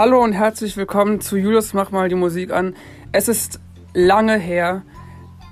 Hallo 0.00 0.24
und 0.24 0.32
herzlich 0.32 0.78
willkommen 0.78 1.20
zu 1.20 1.36
Julius 1.36 1.74
Mach 1.74 1.90
mal 1.90 2.08
die 2.08 2.14
Musik 2.14 2.52
an. 2.52 2.74
Es 3.12 3.28
ist 3.28 3.60
lange 3.92 4.38
her, 4.38 4.80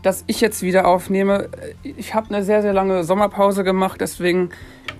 dass 0.03 0.25
ich 0.27 0.41
jetzt 0.41 0.63
wieder 0.63 0.89
aufnehme. 0.89 1.51
Ich 1.83 2.15
habe 2.15 2.35
eine 2.35 2.43
sehr, 2.43 2.63
sehr 2.63 2.73
lange 2.73 3.05
Sommerpause 3.05 3.63
gemacht, 3.63 4.01
deswegen 4.01 4.49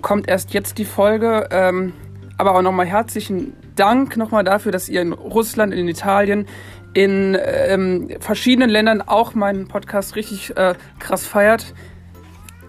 kommt 0.03 0.29
erst 0.29 0.53
jetzt 0.53 0.77
die 0.77 0.85
Folge. 0.85 1.47
Ähm, 1.49 1.93
aber 2.37 2.55
auch 2.55 2.61
nochmal 2.61 2.85
herzlichen 2.85 3.55
Dank 3.75 4.17
nochmal 4.17 4.43
dafür, 4.43 4.71
dass 4.71 4.87
ihr 4.87 5.01
in 5.01 5.13
Russland, 5.13 5.73
in 5.73 5.87
Italien, 5.87 6.45
in 6.93 7.35
ähm, 7.43 8.09
verschiedenen 8.19 8.69
Ländern 8.69 9.01
auch 9.01 9.33
meinen 9.33 9.67
Podcast 9.67 10.15
richtig 10.15 10.55
äh, 10.57 10.75
krass 10.99 11.25
feiert. 11.25 11.73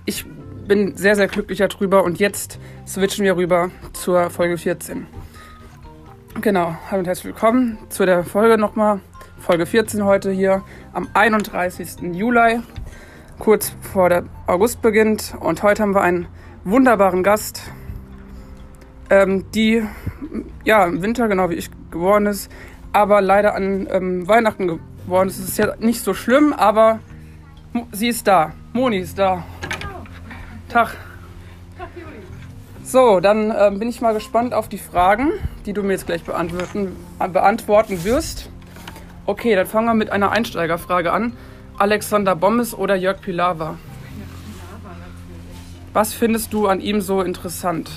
Ich 0.07 0.25
bin 0.67 0.97
sehr, 0.97 1.15
sehr 1.15 1.29
glücklich 1.29 1.59
darüber 1.59 2.05
und 2.05 2.19
jetzt 2.19 2.59
switchen 2.87 3.27
wir 3.27 3.37
rüber 3.37 3.71
zur 3.93 4.31
Folge 4.31 4.57
14. 4.57 5.07
Genau, 6.39 6.75
hallo 6.91 7.01
und 7.01 7.07
herzlich 7.07 7.27
willkommen 7.27 7.77
zu 7.91 8.07
der 8.07 8.25
Folge 8.25 8.57
nochmal. 8.57 9.01
Folge 9.41 9.67
14 9.67 10.05
heute 10.05 10.31
hier 10.31 10.63
am 10.95 11.09
31. 11.13 12.15
Juli, 12.15 12.61
kurz 13.39 13.75
vor 13.93 14.09
der 14.09 14.25
August 14.47 14.81
beginnt. 14.81 15.35
Und 15.41 15.63
heute 15.63 15.83
haben 15.83 15.95
wir 15.95 16.01
einen 16.01 16.29
wunderbaren 16.65 17.23
Gast, 17.23 17.71
ähm, 19.11 19.51
die 19.51 19.83
ja 20.65 20.87
im 20.87 21.03
Winter, 21.03 21.29
genau 21.29 21.51
wie 21.51 21.57
ich, 21.57 21.69
geworden 21.91 22.27
ist, 22.27 22.51
aber 22.93 23.21
leider 23.21 23.55
an 23.55 23.87
ähm, 23.91 24.27
Weihnachten 24.27 24.69
geworden 24.69 25.29
ist. 25.29 25.41
Es 25.41 25.49
ist 25.49 25.59
ja 25.59 25.75
nicht 25.79 26.03
so 26.03 26.15
schlimm, 26.15 26.55
aber 26.55 27.01
sie 27.93 28.09
ist 28.09 28.27
da. 28.27 28.53
Moni 28.73 28.99
ist 28.99 29.19
da. 29.19 29.45
Tag. 30.69 30.97
So, 32.85 33.21
dann 33.21 33.53
ähm, 33.57 33.79
bin 33.79 33.89
ich 33.89 34.01
mal 34.01 34.15
gespannt 34.15 34.55
auf 34.55 34.69
die 34.69 34.79
Fragen, 34.79 35.33
die 35.67 35.73
du 35.73 35.83
mir 35.83 35.93
jetzt 35.93 36.07
gleich 36.07 36.25
beantworten, 36.25 36.97
beantworten 37.19 38.05
wirst. 38.05 38.51
Okay, 39.27 39.55
dann 39.55 39.67
fangen 39.67 39.87
wir 39.87 39.95
mit 39.95 40.11
einer 40.11 40.31
Einsteigerfrage 40.33 41.13
an. 41.13 41.37
Alexander 41.79 42.37
Bommes 42.37 42.75
oder 42.75 42.95
Jörg 42.95 43.21
Pilawa? 43.21 43.79
Was 45.93 46.15
findest 46.15 46.53
du 46.53 46.67
an 46.69 46.81
ihm 46.81 47.01
so 47.01 47.21
interessant? 47.23 47.91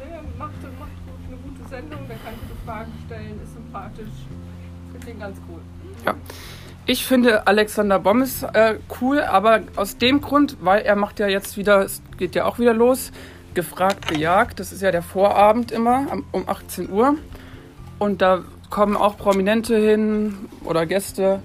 Der 0.00 0.22
macht, 0.38 0.52
macht 0.78 0.90
eine 1.28 1.36
gute 1.36 1.68
Sendung, 1.68 2.00
der 2.08 2.16
kann 2.16 2.34
gute 2.40 2.64
Fragen 2.66 2.92
stellen, 3.06 3.40
ist 3.42 3.54
sympathisch. 3.54 4.08
Ich 4.86 4.92
finde 4.92 5.10
ihn 5.10 5.20
ganz 5.20 5.36
cool. 5.48 5.60
Ja. 6.04 6.14
Ich 6.86 7.04
finde 7.04 7.46
Alexander 7.46 8.00
Bommes 8.00 8.42
äh, 8.42 8.76
cool, 9.00 9.20
aber 9.20 9.60
aus 9.76 9.98
dem 9.98 10.20
Grund, 10.20 10.56
weil 10.60 10.82
er 10.82 10.96
macht 10.96 11.20
ja 11.20 11.28
jetzt 11.28 11.56
wieder, 11.56 11.84
es 11.84 12.02
geht 12.16 12.34
ja 12.34 12.46
auch 12.46 12.58
wieder 12.58 12.74
los, 12.74 13.12
gefragt, 13.54 14.08
bejagt. 14.08 14.60
Das 14.60 14.72
ist 14.72 14.82
ja 14.82 14.90
der 14.90 15.02
Vorabend 15.02 15.72
immer 15.72 16.06
um 16.32 16.48
18 16.48 16.90
Uhr. 16.90 17.16
Und 17.98 18.22
da 18.22 18.44
kommen 18.70 18.96
auch 18.96 19.16
Prominente 19.16 19.76
hin 19.76 20.48
oder 20.64 20.86
Gäste, 20.86 21.42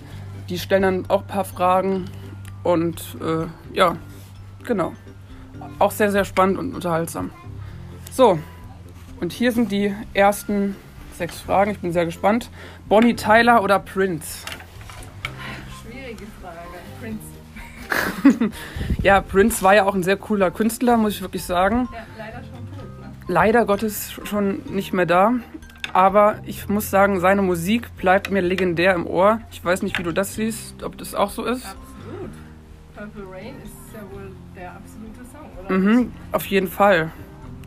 die 0.49 0.59
stellen 0.59 0.83
dann 0.83 1.05
auch 1.09 1.21
ein 1.21 1.27
paar 1.27 1.45
Fragen. 1.45 2.05
Und 2.63 3.17
äh, 3.21 3.47
ja, 3.75 3.97
genau. 4.63 4.93
Auch 5.79 5.91
sehr, 5.91 6.11
sehr 6.11 6.25
spannend 6.25 6.57
und 6.57 6.73
unterhaltsam. 6.73 7.31
So, 8.11 8.39
und 9.19 9.33
hier 9.33 9.51
sind 9.51 9.71
die 9.71 9.93
ersten 10.13 10.75
sechs 11.17 11.39
Fragen. 11.39 11.71
Ich 11.71 11.79
bin 11.79 11.91
sehr 11.91 12.05
gespannt. 12.05 12.49
Bonnie 12.87 13.15
Tyler 13.15 13.63
oder 13.63 13.79
Prince? 13.79 14.45
ja, 19.01 19.21
Prince 19.21 19.63
war 19.63 19.75
ja 19.75 19.85
auch 19.85 19.95
ein 19.95 20.03
sehr 20.03 20.17
cooler 20.17 20.51
Künstler, 20.51 20.97
muss 20.97 21.13
ich 21.13 21.21
wirklich 21.21 21.43
sagen. 21.43 21.87
Ja, 21.91 21.99
leider 22.17 22.37
schon 22.37 22.65
tot, 22.77 22.99
ne? 23.01 23.11
Leider 23.27 23.65
Gottes 23.65 24.11
schon 24.23 24.61
nicht 24.69 24.93
mehr 24.93 25.05
da. 25.05 25.33
Aber 25.93 26.39
ich 26.45 26.67
muss 26.67 26.89
sagen, 26.89 27.21
seine 27.21 27.41
Musik 27.41 27.95
bleibt 27.95 28.29
mir 28.29 28.41
legendär 28.41 28.93
im 28.95 29.07
Ohr. 29.07 29.39
Ich 29.51 29.63
weiß 29.63 29.81
nicht, 29.81 29.97
wie 29.97 30.03
du 30.03 30.11
das 30.11 30.35
siehst, 30.35 30.83
ob 30.83 30.97
das 30.97 31.15
auch 31.15 31.29
so 31.29 31.45
ist. 31.45 31.65
Absolut. 31.65 32.31
Purple 32.95 33.31
Rain 33.31 33.55
ist 33.63 33.93
ja 33.93 34.01
wohl 34.11 34.31
der 34.55 34.73
absolute 34.73 35.23
Song, 35.31 35.65
oder? 35.65 35.73
Mhm, 35.73 36.11
auf 36.31 36.45
jeden 36.47 36.67
Fall. 36.67 37.11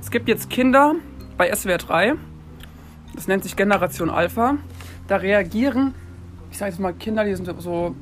Es 0.00 0.10
gibt 0.10 0.28
jetzt 0.28 0.50
Kinder 0.50 0.94
bei 1.38 1.54
SWR 1.54 1.78
3. 1.78 2.14
Das 3.14 3.28
nennt 3.28 3.44
sich 3.44 3.56
Generation 3.56 4.10
Alpha. 4.10 4.58
Da 5.06 5.16
reagieren, 5.16 5.94
ich 6.50 6.58
sage 6.58 6.70
jetzt 6.70 6.80
mal 6.80 6.92
Kinder, 6.92 7.24
die 7.24 7.34
sind 7.34 7.50
so 7.60 7.96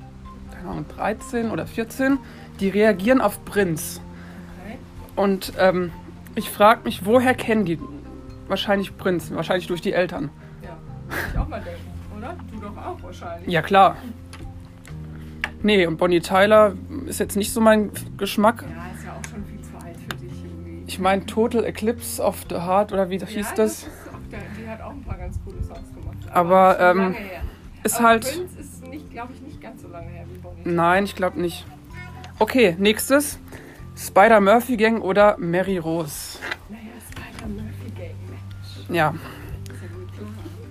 keine 0.56 0.70
Ahnung, 0.70 0.86
13 0.96 1.50
oder 1.50 1.66
14, 1.66 2.18
die 2.60 2.68
reagieren 2.68 3.20
auf 3.20 3.44
Prinz. 3.44 4.00
Okay. 4.64 4.78
Und 5.16 5.52
ähm, 5.58 5.92
ich 6.34 6.50
frage 6.50 6.82
mich, 6.84 7.04
woher 7.04 7.34
kennen 7.34 7.64
die 7.64 7.78
wahrscheinlich 8.48 8.96
Prinz? 8.96 9.30
Wahrscheinlich 9.30 9.66
durch 9.66 9.80
die 9.80 9.92
Eltern. 9.92 10.30
Ja, 10.62 10.76
ich 11.32 11.38
auch 11.38 11.48
mal 11.48 11.60
denken, 11.60 12.16
oder? 12.16 12.36
Du 12.52 12.60
doch 12.60 12.76
auch 12.76 13.02
wahrscheinlich. 13.02 13.48
Ja, 13.48 13.62
klar. 13.62 13.96
Nee, 15.62 15.86
und 15.86 15.96
Bonnie 15.96 16.20
Tyler 16.20 16.74
ist 17.06 17.18
jetzt 17.18 17.36
nicht 17.36 17.52
so 17.52 17.60
mein 17.60 17.90
Geschmack. 18.16 18.62
Ja, 18.62 18.94
ist 18.94 19.04
ja 19.04 19.12
auch 19.12 19.30
schon 19.30 19.44
viel 19.46 19.60
zu 19.60 19.74
alt 19.84 19.96
für 19.96 20.16
dich 20.16 20.44
irgendwie. 20.44 20.84
Ich 20.86 20.98
meine 20.98 21.26
Total 21.26 21.64
Eclipse 21.64 22.22
of 22.22 22.44
the 22.48 22.56
Heart 22.56 22.92
oder 22.92 23.10
wie 23.10 23.18
hieß 23.18 23.50
ja, 23.50 23.54
das? 23.56 23.82
ist 23.82 23.88
auch 24.12 24.30
der, 24.30 24.40
die 24.58 24.68
hat 24.68 24.80
auch 24.80 24.90
ein 24.90 25.02
paar 25.02 25.18
ganz 25.18 25.38
coole 25.44 25.62
Songs 25.62 25.92
gemacht. 25.92 26.16
Aber, 26.30 26.76
schon 26.78 26.86
ähm, 26.90 26.98
lange 26.98 27.16
her. 27.16 27.40
Ist 27.86 27.96
Aber 27.96 28.08
halt- 28.08 28.22
Prince 28.24 28.58
ist, 28.60 28.86
nicht, 28.88 29.10
glaube 29.10 29.32
ich, 29.34 29.40
nicht 29.40 29.60
ganz 29.60 29.82
so 29.82 29.88
lange 29.88 30.08
her 30.10 30.24
wie 30.32 30.38
Bonnie. 30.38 30.60
Nein, 30.64 31.04
ich 31.04 31.14
glaube 31.16 31.40
nicht. 31.40 31.64
Okay, 32.38 32.76
nächstes. 32.78 33.38
Spider 33.96 34.40
Murphy 34.40 34.76
Gang 34.76 35.02
oder 35.02 35.36
Mary 35.38 35.78
Rose? 35.78 36.38
Naja, 36.68 36.80
Spider 37.10 37.48
Murphy 37.48 37.90
Gang, 37.96 38.14
Mensch. 38.28 38.96
Ja, 38.96 39.14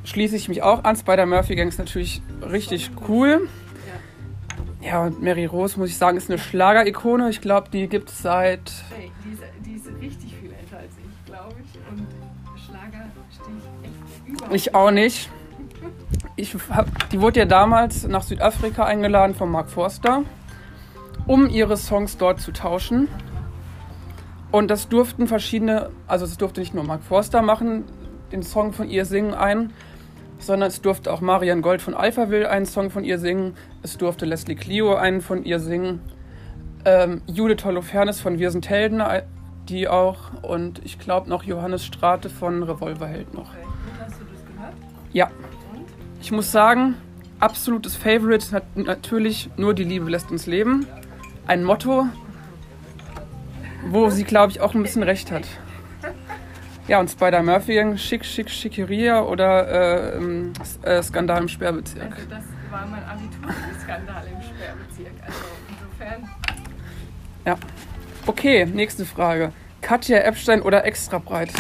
schließe 0.04 0.36
ich 0.36 0.48
mich 0.48 0.62
auch 0.62 0.84
an. 0.84 0.96
Spider 0.96 1.26
Murphy 1.26 1.56
Gang 1.56 1.70
ist 1.70 1.80
natürlich 1.80 2.22
richtig 2.44 2.92
cool. 3.10 3.48
Ja. 4.82 4.88
Ja, 4.88 5.04
und 5.06 5.24
Mary 5.24 5.46
Rose, 5.46 5.80
muss 5.80 5.90
ich 5.90 5.98
sagen, 5.98 6.18
ist 6.18 6.30
eine 6.30 6.38
Schlagerikone. 6.38 7.30
Ich 7.32 7.42
glaube, 7.42 7.70
die 7.72 7.88
gibt 7.88 8.10
es 8.10 8.20
seit. 8.22 8.72
Ey, 8.96 9.12
die 9.26 9.34
ist, 9.34 9.42
die 9.66 9.74
ist 9.76 9.88
richtig 10.00 10.36
viel 10.40 10.52
älter 10.52 10.78
als 10.78 10.92
ich, 11.00 11.26
glaube 11.26 11.56
ich. 11.64 11.80
Und 11.92 12.06
Schlager 12.64 13.10
stehe 13.34 13.58
ich 13.58 13.90
echt 13.90 14.28
überhaupt 14.28 14.56
Ich 14.56 14.76
auch 14.76 14.92
nicht. 14.92 15.30
Ich 16.38 16.56
hab, 16.70 17.10
die 17.10 17.22
wurde 17.22 17.40
ja 17.40 17.46
damals 17.46 18.06
nach 18.08 18.24
Südafrika 18.24 18.84
eingeladen 18.84 19.36
von 19.36 19.50
Mark 19.50 19.70
Forster, 19.70 20.24
um 21.28 21.48
ihre 21.50 21.78
Songs 21.78 22.18
dort 22.18 22.42
zu 22.42 22.52
tauschen. 22.52 23.08
Und 24.52 24.70
das 24.70 24.90
durften 24.90 25.28
verschiedene, 25.28 25.92
also 26.08 26.26
es 26.26 26.38
durfte 26.38 26.60
nicht 26.60 26.74
nur 26.74 26.84
Mark 26.84 27.04
Forster 27.04 27.42
machen, 27.42 27.86
den 28.32 28.44
Song 28.44 28.74
von 28.74 28.90
ihr 28.90 29.06
singen 29.06 29.34
ein, 29.34 29.72
sondern 30.38 30.68
es 30.68 30.82
durfte 30.82 31.12
auch 31.14 31.22
Marian 31.22 31.62
Gold 31.62 31.82
von 31.82 31.94
Alphaville 31.94 32.50
einen 32.50 32.66
Song 32.66 32.90
von 32.90 33.06
ihr 33.06 33.18
singen, 33.18 33.56
es 33.82 33.98
durfte 33.98 34.26
Leslie 34.26 34.56
Clio 34.56 34.96
einen 34.96 35.22
von 35.22 35.46
ihr 35.46 35.60
singen, 35.60 36.02
ähm, 36.84 37.22
Judith 37.28 37.64
Holofernes 37.64 38.20
von 38.20 38.40
Wir 38.40 38.52
sind 38.52 38.70
Helden, 38.70 39.00
äh, 39.00 39.24
die 39.70 39.88
auch, 39.88 40.44
und 40.44 40.84
ich 40.86 41.00
glaube 41.00 41.30
noch 41.30 41.44
Johannes 41.44 41.86
Strate 41.86 42.30
von 42.30 42.62
Revolverheld 42.64 43.34
noch. 43.34 43.50
Okay. 43.50 43.68
Hast 44.00 44.20
du 44.20 44.26
das 44.26 44.46
gehört? 44.46 44.74
Ja? 45.14 45.32
Ich 46.26 46.32
muss 46.32 46.52
sagen, 46.52 46.96
absolutes 47.40 47.96
Favorite 47.96 48.52
hat 48.52 48.64
natürlich 48.76 49.48
nur 49.58 49.76
die 49.76 49.84
Liebe 49.84 50.10
lässt 50.10 50.32
uns 50.32 50.48
leben. 50.48 50.88
Ein 51.46 51.64
Motto, 51.64 52.08
wo 53.90 54.10
sie, 54.10 54.24
glaube 54.24 54.52
ich, 54.52 54.60
auch 54.60 54.74
ein 54.74 54.82
bisschen 54.82 55.04
recht 55.04 55.32
hat. 55.32 55.44
Ja, 56.88 57.00
und 57.00 57.12
Spider 57.12 57.44
Murphy, 57.44 57.96
Schick, 58.00 58.26
Schick, 58.26 58.50
Schickeria 58.50 59.22
oder 59.22 59.68
äh, 59.68 60.18
ähm, 60.18 60.54
äh, 60.82 61.04
Skandal 61.04 61.44
im 61.44 61.48
Sperrbezirk. 61.48 62.16
Also 62.16 62.28
das 62.28 62.44
war 62.72 62.88
mein 62.88 63.04
Abiturskandal 63.04 64.24
im 64.26 64.42
Sperrbezirk. 64.42 65.14
Also 65.28 65.40
insofern, 65.70 66.30
Ja. 67.46 67.56
Okay, 68.26 68.66
nächste 68.66 69.06
Frage. 69.06 69.52
Katja 69.82 70.18
Epstein 70.18 70.64
oder 70.64 70.86
extra 70.86 71.20
breit? 71.20 71.52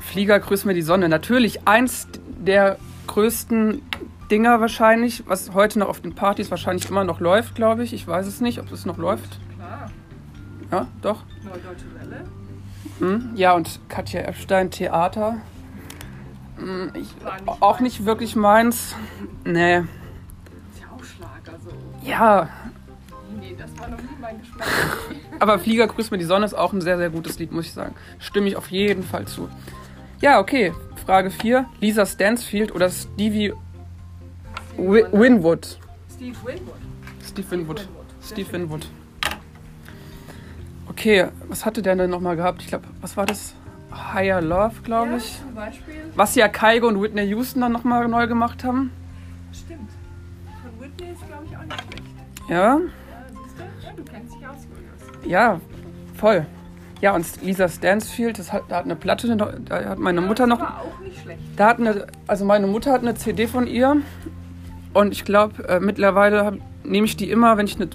Flieger 0.00 0.40
grüßt 0.40 0.66
mir 0.66 0.74
die 0.74 0.82
Sonne. 0.82 1.08
Natürlich 1.08 1.66
eins 1.66 2.08
der 2.44 2.78
größten 3.06 3.82
Dinger 4.30 4.60
wahrscheinlich, 4.60 5.24
was 5.26 5.52
heute 5.52 5.78
noch 5.78 5.88
auf 5.88 6.00
den 6.00 6.14
Partys 6.14 6.50
wahrscheinlich 6.50 6.88
immer 6.88 7.04
noch 7.04 7.20
läuft, 7.20 7.54
glaube 7.54 7.84
ich. 7.84 7.92
Ich 7.92 8.06
weiß 8.06 8.26
es 8.26 8.40
nicht, 8.40 8.58
ob 8.60 8.70
es 8.72 8.86
noch 8.86 8.96
läuft. 8.98 9.38
klar, 9.56 9.90
Ja, 10.70 10.86
doch. 11.02 11.24
Neudeutsche 11.44 11.86
Welle. 11.98 12.24
Hm. 12.98 13.30
Ja, 13.34 13.52
und 13.52 13.80
Katja 13.88 14.22
Epstein, 14.22 14.70
Theater. 14.70 15.36
Hm, 16.56 16.90
Ich, 16.94 17.00
nicht 17.00 17.62
auch 17.62 17.80
nicht 17.80 18.04
wirklich 18.06 18.36
meins. 18.36 18.94
Nee. 19.44 19.78
Ist 19.78 19.86
ja 20.80 20.86
auch 20.94 21.04
Schlager 21.04 21.58
so. 21.62 21.70
Ja, 22.08 22.48
Nee, 23.40 23.56
das 23.58 23.76
war 23.78 23.88
noch 23.88 23.98
nie 23.98 24.08
mein 24.20 24.38
Geschmack. 24.38 24.66
aber 25.40 25.58
Flieger 25.58 25.86
grüßt 25.88 26.10
mir 26.12 26.18
die 26.18 26.24
Sonne 26.24 26.44
ist 26.46 26.54
auch 26.54 26.72
ein 26.72 26.80
sehr, 26.80 26.96
sehr 26.96 27.10
gutes 27.10 27.38
Lied, 27.38 27.50
muss 27.50 27.66
ich 27.66 27.72
sagen. 27.72 27.94
Stimme 28.18 28.46
ich 28.48 28.56
auf 28.56 28.70
jeden 28.70 29.02
Fall 29.02 29.26
zu. 29.26 29.48
Ja, 30.20 30.38
okay. 30.38 30.72
Frage 31.04 31.30
4. 31.30 31.66
Lisa 31.80 32.06
Stansfield 32.06 32.74
oder 32.74 32.88
Stevie 32.90 33.52
Wi- 34.76 35.04
Winwood? 35.12 35.78
Steve 36.14 36.36
Winwood. 36.44 36.74
Steve 37.26 37.50
Winwood. 37.50 37.80
Winwood. 37.80 38.06
Steve 38.22 38.52
Winwood. 38.52 38.86
Okay, 40.88 41.26
was 41.48 41.64
hatte 41.66 41.82
der 41.82 41.96
denn 41.96 42.10
nochmal 42.10 42.36
gehabt? 42.36 42.62
Ich 42.62 42.68
glaube, 42.68 42.84
was 43.00 43.16
war 43.16 43.26
das? 43.26 43.54
Higher 44.14 44.40
Love, 44.40 44.76
glaube 44.84 45.10
Ja, 45.12 45.16
ich. 45.16 45.38
zum 45.40 45.54
Beispiel. 45.54 45.94
Was 46.14 46.34
ja 46.34 46.48
Kaigo 46.48 46.86
und 46.88 47.02
Whitney 47.02 47.22
Houston 47.28 47.60
dann 47.60 47.72
nochmal 47.72 48.06
neu 48.08 48.26
gemacht 48.26 48.64
haben. 48.64 48.90
Stimmt. 49.52 49.90
Von 50.62 50.80
Whitney 50.80 51.12
ist, 51.12 51.26
glaube 51.26 51.44
ich, 51.50 51.56
auch 51.56 51.62
nicht 51.62 51.82
schlecht. 51.82 52.48
Ja, 52.48 52.56
Ja, 52.56 52.80
siehst 53.28 53.58
du? 53.58 53.86
Ja, 53.86 53.92
du 53.94 54.02
kennst 54.04 54.34
dich 54.34 54.46
aus, 54.46 54.56
Julius. 54.70 55.26
ja, 55.30 55.60
voll. 56.16 56.46
Ja, 57.02 57.14
und 57.16 57.26
Lisa 57.42 57.68
Stansfield, 57.68 58.38
das 58.38 58.52
hat, 58.52 58.62
da 58.68 58.76
hat 58.76 58.84
eine 58.84 58.94
Platte, 58.94 59.36
da 59.36 59.52
hat 59.90 59.98
meine 59.98 60.20
Mutter 60.20 60.44
ja, 60.44 60.46
noch. 60.46 60.58
Das 60.60 60.68
war 60.68 60.80
auch 60.82 61.00
nicht 61.00 61.20
schlecht. 61.20 61.40
Da 61.56 61.66
hat 61.66 61.80
eine, 61.80 62.06
also 62.28 62.44
meine 62.44 62.68
Mutter 62.68 62.92
hat 62.92 63.02
eine 63.02 63.16
CD 63.16 63.48
von 63.48 63.66
ihr 63.66 63.96
und 64.94 65.12
ich 65.12 65.24
glaube, 65.24 65.68
äh, 65.68 65.80
mittlerweile 65.80 66.44
hab, 66.44 66.54
nehme 66.84 67.04
ich 67.04 67.16
die 67.16 67.28
immer, 67.28 67.56
wenn 67.56 67.66
ich 67.66 67.74
eine 67.74 67.90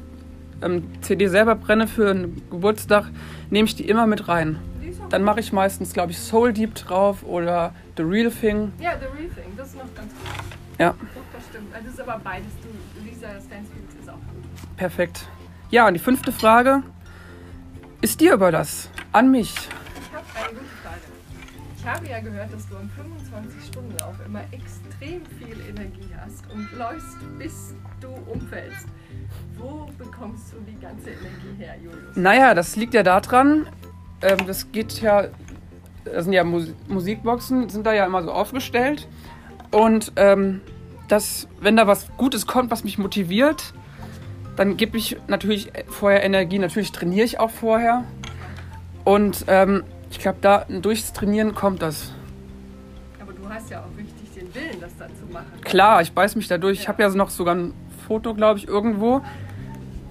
ähm, 0.62 0.84
CD 1.02 1.28
selber 1.28 1.56
brenne 1.56 1.88
für 1.88 2.10
einen 2.12 2.44
Geburtstag, 2.52 3.06
nehme 3.50 3.66
ich 3.68 3.76
die 3.76 3.88
immer 3.88 4.08
mit 4.08 4.28
rein. 4.28 4.60
Dann 5.10 5.24
mache 5.24 5.40
ich 5.40 5.54
meistens, 5.54 5.94
glaube 5.94 6.12
ich, 6.12 6.20
Soul 6.20 6.52
Deep 6.52 6.76
drauf 6.76 7.24
oder 7.24 7.74
The 7.96 8.04
Real 8.04 8.30
Thing. 8.30 8.74
Ja, 8.78 8.92
The 9.00 9.06
Real 9.06 9.30
Thing, 9.34 9.56
das 9.56 9.70
ist 9.70 9.76
noch 9.76 9.96
ganz 9.96 10.12
gut. 10.12 10.80
Ja, 10.80 10.90
Doch, 10.90 11.22
das 11.34 11.46
stimmt. 11.50 11.68
Das 11.74 11.94
ist 11.94 12.02
aber 12.02 12.20
beides. 12.22 12.48
Du, 12.62 13.06
Lisa 13.06 13.28
Stansfield 13.30 13.86
ist 14.02 14.10
auch 14.10 14.16
gut. 14.16 14.76
perfekt. 14.76 15.26
Ja, 15.70 15.88
und 15.88 15.94
die 15.94 16.00
fünfte 16.00 16.34
Frage 16.34 16.84
ist 18.02 18.20
dir 18.20 18.34
über 18.34 18.52
das, 18.52 18.90
an 19.18 19.32
mich. 19.32 19.56
Ich 19.56 20.14
habe 20.14 20.26
eine 20.36 20.60
gute 20.60 20.70
Frage. 20.84 21.02
Ich 21.76 21.86
habe 21.86 22.08
ja 22.08 22.20
gehört, 22.20 22.54
dass 22.54 22.68
du 22.70 22.76
im 22.76 22.90
25-Stunden-Lauf 22.90 24.16
immer 24.26 24.42
extrem 24.52 25.26
viel 25.40 25.60
Energie 25.68 26.10
hast 26.22 26.44
und 26.54 26.72
läufst, 26.78 27.18
bis 27.40 27.74
du 28.00 28.10
umfällst. 28.32 28.88
Wo 29.58 29.90
bekommst 29.98 30.54
du 30.54 30.58
die 30.72 30.80
ganze 30.80 31.10
Energie 31.10 31.56
her, 31.58 31.76
Julius? 31.84 32.16
Naja, 32.16 32.54
das 32.54 32.76
liegt 32.76 32.94
ja 32.94 33.02
daran, 33.02 33.68
ähm, 34.22 34.46
das 34.46 34.72
geht 34.72 35.02
ja, 35.02 35.30
das 36.06 36.26
sind 36.26 36.34
ja 36.34 36.44
Mus 36.44 36.74
Musikboxen, 36.88 37.70
sind 37.70 37.88
da 37.88 37.94
ja 37.94 38.06
immer 38.06 38.22
so 38.22 38.32
aufgestellt. 38.32 39.08
Und 39.72 40.12
ähm, 40.18 40.62
das, 41.08 41.48
wenn 41.60 41.76
da 41.76 41.88
was 41.88 42.16
Gutes 42.18 42.46
kommt, 42.46 42.70
was 42.70 42.84
mich 42.84 43.00
motiviert, 43.00 43.74
dann 44.58 44.78
gebe 44.78 44.98
ich 44.98 45.18
natürlich 45.28 45.72
vorher 45.88 46.24
Energie. 46.24 46.60
Natürlich 46.60 46.92
trainiere 46.92 47.26
ich 47.26 47.40
auch 47.40 47.52
vorher. 47.52 48.04
Und 49.08 49.46
ähm, 49.48 49.86
ich 50.12 50.20
glaube, 50.20 50.40
da 50.42 50.66
durchs 50.68 51.14
Trainieren 51.14 51.56
kommt 51.56 51.82
das. 51.82 52.12
Aber 53.22 53.32
du 53.32 53.48
hast 53.50 53.70
ja 53.70 53.80
auch 53.80 53.98
richtig 53.98 54.34
den 54.36 54.54
Willen, 54.54 54.82
das 54.82 54.92
dann 54.98 55.10
zu 55.16 55.32
machen. 55.32 55.46
Klar, 55.62 56.02
ich 56.02 56.12
beiß 56.12 56.36
mich 56.36 56.50
da 56.50 56.58
durch. 56.58 56.82
Ich 56.82 56.90
habe 56.90 57.02
ja 57.02 57.08
noch 57.12 57.30
sogar 57.30 57.56
ein 57.56 57.74
Foto, 58.06 58.34
glaube 58.34 58.60
ich, 58.60 58.68
irgendwo, 58.68 59.22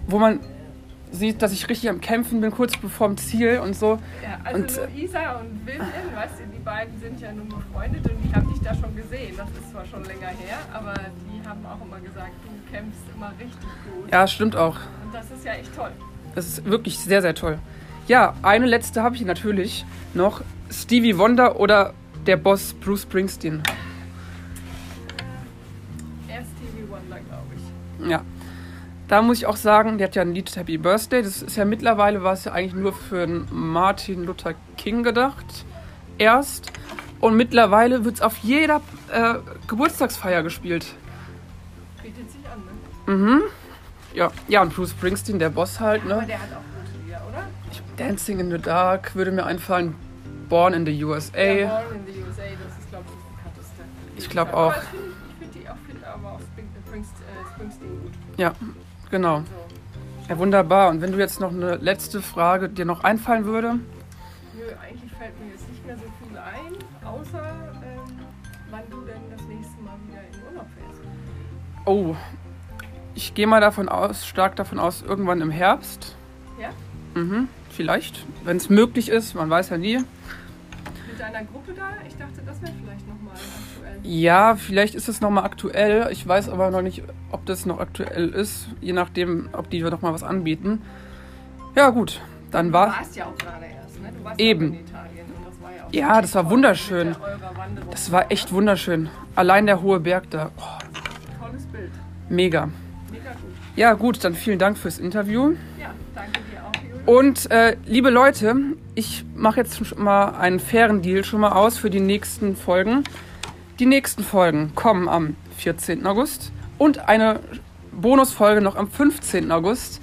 wo 0.07 0.19
man 0.19 0.41
sieht, 1.13 1.43
dass 1.43 1.53
ich 1.53 1.69
richtig 1.69 1.91
am 1.91 2.01
Kämpfen 2.01 2.41
bin, 2.41 2.51
kurz 2.51 2.75
bevor 2.79 3.09
dem 3.09 3.19
Ziel 3.19 3.59
und 3.63 3.77
so. 3.77 3.99
Ja, 4.23 4.39
also 4.43 4.81
Und- 4.81 4.95
Luisa 4.95 5.41
und 5.41 5.67
Vivian, 5.67 5.83
weißt 6.15 6.39
du, 6.39 6.57
die 6.57 6.63
beiden 6.65 6.99
sind 6.99 7.21
ja 7.21 7.33
nun 7.35 7.51
befreundet 7.51 8.03
und 8.11 8.17
ich 8.25 8.35
habe 8.35 8.47
dich 8.51 8.63
da 8.63 8.75
schon 8.75 8.97
gesehen. 8.97 9.35
Das 9.37 9.51
ist 9.51 9.73
zwar 9.73 9.85
schon 9.85 10.05
länger 10.05 10.29
her, 10.29 10.57
aber 10.73 10.95
die 10.95 11.47
haben 11.47 11.61
auch 11.67 11.85
immer 11.85 12.01
gesagt, 12.01 12.33
du 12.45 12.73
kämpfst 12.75 13.03
immer 13.15 13.31
richtig 13.39 13.61
gut. 13.61 14.11
Ja, 14.11 14.27
stimmt 14.27 14.57
auch. 14.57 14.77
Und 15.05 15.13
das 15.15 15.31
ist 15.31 15.45
ja 15.45 15.53
echt 15.53 15.77
toll. 15.77 15.91
Das 16.35 16.47
ist 16.47 16.65
wirklich 16.65 16.99
sehr, 16.99 17.21
sehr 17.21 17.35
toll. 17.35 17.59
Ja, 18.07 18.35
eine 18.43 18.67
letzte 18.67 19.03
habe 19.03 19.17
ich 19.17 19.25
natürlich 19.25 19.85
noch. 20.15 20.43
Stevie 20.71 21.17
Wonder 21.17 21.61
oder 21.61 21.95
der 22.27 22.37
Boss 22.37 22.75
Bruce 22.75 23.03
Springsteen. 23.03 23.63
Er 26.29 26.43
Stevie 26.43 26.89
Wonder, 26.89 27.21
glaube 27.21 27.55
ich. 27.55 28.11
Ja. 28.11 28.23
Da 29.09 29.23
muss 29.23 29.39
ich 29.39 29.47
auch 29.47 29.57
sagen, 29.57 29.99
der 29.99 30.09
hat 30.09 30.17
ja 30.17 30.23
ein 30.23 30.35
Lied 30.35 30.55
Happy 30.57 30.79
Birthday. 30.79 31.23
Das 31.23 31.43
ist 31.43 31.57
ja 31.57 31.65
mittlerweile, 31.65 32.25
war 32.25 32.33
es 32.33 32.45
ja 32.45 32.53
eigentlich 32.53 32.75
nur 32.75 32.93
für 32.93 33.27
Martin 33.27 34.25
Luther 34.25 34.55
King 34.77 35.05
gedacht. 35.05 35.65
Erst. 36.19 36.73
Und 37.21 37.37
mittlerweile 37.37 38.05
wird 38.05 38.17
es 38.17 38.23
auf 38.23 38.37
jeder 38.39 38.81
äh, 39.13 39.35
Geburtstagsfeier 39.69 40.43
gespielt. 40.43 40.95
Bietet 42.03 42.31
sich 42.31 42.41
an, 42.53 42.63
ne? 43.07 43.17
Mhm. 43.17 43.43
Ja. 44.15 44.33
ja, 44.49 44.63
und 44.63 44.75
Bruce 44.75 44.91
Springsteen, 44.91 45.39
der 45.39 45.51
Boss 45.51 45.79
halt, 45.79 46.03
Aber 46.05 46.23
ne? 46.23 46.27
der 46.27 46.43
hat 46.43 46.49
auch 46.53 46.76
Dancing 47.97 48.41
in 48.41 48.51
the 48.51 48.59
Dark 48.59 49.15
würde 49.15 49.31
mir 49.31 49.45
einfallen. 49.45 49.95
Born 50.49 50.75
in 50.75 50.87
the 50.87 51.05
USA. 51.05 51.43
Ja, 51.43 51.81
Born 51.81 51.97
in 51.97 52.15
the 52.15 52.21
USA, 52.21 52.43
das 52.43 52.79
ist, 52.79 52.91
glaube 52.91 53.05
ich, 53.09 53.15
das 53.15 53.37
bekannteste. 53.37 53.83
Ich 54.17 54.31
glaub 54.31 54.49
Aber 54.49 54.67
auch. 54.67 54.77
Ich 54.77 54.89
finde 54.89 55.15
find 55.41 55.55
die 55.55 55.69
auch 55.69 55.77
find 55.89 56.05
aber 56.05 56.33
auch 56.33 56.41
Springs, 56.87 57.09
äh, 57.09 57.55
Springsteen 57.55 58.01
gut. 58.03 58.13
Ja, 58.37 58.53
genau. 59.11 59.41
So. 59.41 59.45
Ja, 60.29 60.39
wunderbar. 60.39 60.91
Und 60.91 61.01
wenn 61.03 61.13
du 61.13 61.19
jetzt 61.19 61.41
noch 61.41 61.51
eine 61.51 61.77
letzte 61.77 62.21
Frage 62.21 62.69
dir 62.69 62.85
noch 62.85 63.05
einfallen 63.05 63.45
würde? 63.45 63.75
Nö, 64.55 64.63
eigentlich 64.83 65.13
fällt 65.13 65.39
mir 65.41 65.51
jetzt 65.51 65.69
nicht 65.69 65.87
mehr 65.87 65.97
so 65.97 66.03
viel 66.03 66.37
ein, 66.37 67.07
außer 67.07 67.73
ähm, 67.85 68.19
wann 68.71 68.83
du 68.91 69.01
denn 69.03 69.21
das 69.31 69.43
nächste 69.47 69.81
Mal 69.83 69.95
wieder 70.09 70.21
in 70.21 70.49
Urlaub 70.49 70.67
fährst. 70.77 71.01
Oh, 71.85 72.17
ich 73.15 73.35
gehe 73.35 73.47
mal 73.47 73.61
davon 73.61 73.89
aus, 73.89 74.27
stark 74.27 74.57
davon 74.57 74.79
aus, 74.79 75.03
irgendwann 75.03 75.41
im 75.41 75.51
Herbst. 75.51 76.17
Ja? 76.61 76.71
Mhm, 77.15 77.49
vielleicht, 77.77 78.25
wenn 78.45 78.57
es 78.57 78.69
möglich 78.71 79.09
ist, 79.09 79.35
man 79.35 79.49
weiß 79.51 79.69
ja 79.71 79.79
nie. 79.79 79.99
Mit 79.99 81.21
deiner 81.21 81.45
Gruppe 81.45 81.73
da? 81.77 81.89
Ich 82.09 82.17
dachte, 82.17 82.41
das 82.45 82.61
wäre 82.63 82.73
vielleicht 82.83 83.07
nochmal 83.09 83.35
aktuell. 83.35 84.01
Ja, 84.03 84.57
vielleicht 84.57 84.95
ist 84.95 85.09
es 85.09 85.21
nochmal 85.21 85.45
aktuell. 85.45 86.09
Ich 86.11 86.27
weiß 86.27 86.49
aber 86.49 86.71
noch 86.71 86.83
nicht, 86.83 87.03
ob 87.31 87.45
das 87.47 87.67
noch 87.67 87.79
aktuell 87.81 88.29
ist, 88.31 88.69
je 88.81 88.93
nachdem, 88.93 89.49
ob 89.53 89.71
die 89.71 89.81
noch 89.83 90.03
mal 90.03 90.13
was 90.13 90.23
anbieten. 90.23 90.83
Ja, 91.75 91.91
gut, 91.91 92.21
dann 92.51 92.69
Du 92.69 92.73
war. 92.73 92.89
warst 92.89 93.17
ja 93.17 93.27
auch 93.27 93.37
gerade 93.37 93.67
erst, 93.67 94.01
ne? 94.03 94.11
Du 94.17 94.25
warst 94.25 94.41
Eben. 94.41 94.73
Ja, 94.73 94.79
in 94.81 94.87
Italien 94.87 95.27
und 95.37 95.47
das 95.47 95.63
war 95.63 95.71
ja 95.77 95.85
auch 95.85 95.93
Ja, 95.93 96.21
das 96.23 96.35
war 96.35 96.51
wunderschön. 96.51 97.17
Das 97.91 98.11
war 98.13 98.31
echt 98.33 98.53
wunderschön. 98.53 99.11
Allein 99.35 99.67
der 99.67 99.83
hohe 99.83 100.01
Berg 100.01 100.31
da. 100.31 100.51
Oh, 100.57 100.63
Tolles 101.45 101.65
Bild. 101.67 101.93
mega. 102.29 102.67
Mega 103.13 103.31
gut. 103.33 103.41
Ja, 103.77 103.93
gut, 103.93 104.25
dann 104.25 104.35
vielen 104.35 104.59
Dank 104.59 104.79
fürs 104.79 104.99
Interview. 104.99 105.55
Ja, 105.79 105.91
danke 106.15 106.41
dir 106.51 106.63
auch. 106.65 106.73
Und 107.07 107.53
äh, 107.53 107.77
liebe 107.87 108.11
Leute, 108.11 108.57
ich 108.97 109.25
mache 109.37 109.61
jetzt 109.61 109.87
schon 109.87 110.03
mal 110.03 110.31
einen 110.31 110.59
fairen 110.59 111.03
Deal 111.03 111.23
schon 111.23 111.41
mal 111.41 111.53
aus 111.53 111.79
für 111.79 111.89
die 111.89 112.01
nächsten 112.01 112.57
Folgen. 112.57 113.05
Die 113.79 113.87
nächsten 113.87 114.25
Folgen 114.25 114.73
kommen 114.75 115.09
am 115.09 115.37
14. 115.59 116.05
August 116.05 116.51
und 116.79 117.09
eine 117.09 117.39
Bonusfolge 117.93 118.61
noch 118.61 118.75
am 118.75 118.91
15. 118.91 119.53
August. 119.53 120.03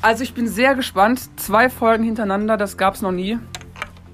Also 0.00 0.22
ich 0.22 0.32
bin 0.32 0.46
sehr 0.46 0.76
gespannt. 0.76 1.28
Zwei 1.40 1.68
Folgen 1.68 2.04
hintereinander, 2.04 2.56
das 2.56 2.76
gab 2.76 2.94
es 2.94 3.02
noch 3.02 3.12
nie. 3.12 3.40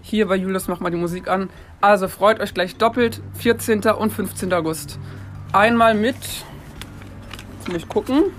Hier 0.00 0.28
bei 0.28 0.36
Julius 0.36 0.66
macht 0.66 0.80
mal 0.80 0.90
die 0.90 0.96
Musik 0.96 1.28
an. 1.28 1.50
Also 1.82 2.08
freut 2.08 2.40
euch 2.40 2.54
gleich 2.54 2.76
doppelt, 2.76 3.20
14. 3.34 3.82
und 3.82 4.14
15. 4.14 4.50
August. 4.54 4.98
Einmal 5.52 5.92
mit, 5.92 6.16
jetzt 6.16 7.68
muss 7.68 7.76
ich 7.76 7.88
gucken. 7.88 8.32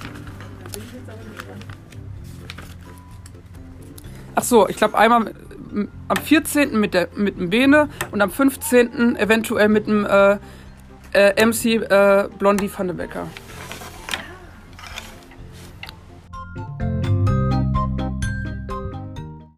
Ach 4.36 4.44
so, 4.44 4.68
ich 4.70 4.78
glaube 4.78 4.98
einmal 4.98 5.34
am 6.08 6.18
14. 6.18 6.80
mit, 6.80 6.94
der, 6.94 7.10
mit 7.16 7.38
dem 7.38 7.50
Bene 7.50 7.90
und 8.12 8.22
am 8.22 8.32
15. 8.32 9.16
eventuell 9.18 9.70
mit 9.70 9.88
dem 9.88 10.06
äh, 10.06 10.38
äh, 11.14 11.46
MC 11.46 11.66
äh, 11.66 12.28
Blondie 12.38 12.70
van 12.76 12.88
de 12.88 12.96
Becker. 12.96 13.28